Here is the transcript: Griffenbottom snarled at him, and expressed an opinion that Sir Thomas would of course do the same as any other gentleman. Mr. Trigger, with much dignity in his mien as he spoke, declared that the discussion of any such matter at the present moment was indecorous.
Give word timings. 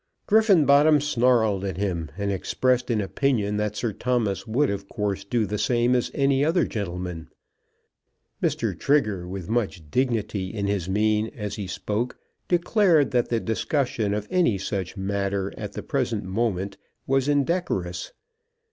Griffenbottom 0.25 0.99
snarled 0.99 1.63
at 1.63 1.77
him, 1.77 2.09
and 2.17 2.31
expressed 2.31 2.89
an 2.89 3.01
opinion 3.01 3.57
that 3.57 3.75
Sir 3.75 3.93
Thomas 3.93 4.47
would 4.47 4.71
of 4.71 4.89
course 4.89 5.23
do 5.23 5.45
the 5.45 5.59
same 5.59 5.93
as 5.95 6.09
any 6.15 6.43
other 6.43 6.65
gentleman. 6.65 7.29
Mr. 8.41 8.75
Trigger, 8.75 9.27
with 9.27 9.47
much 9.47 9.91
dignity 9.91 10.51
in 10.51 10.65
his 10.65 10.89
mien 10.89 11.29
as 11.35 11.53
he 11.53 11.67
spoke, 11.67 12.17
declared 12.47 13.11
that 13.11 13.29
the 13.29 13.39
discussion 13.39 14.15
of 14.15 14.27
any 14.31 14.57
such 14.57 14.97
matter 14.97 15.53
at 15.55 15.73
the 15.73 15.83
present 15.83 16.23
moment 16.23 16.77
was 17.05 17.27
indecorous. 17.27 18.11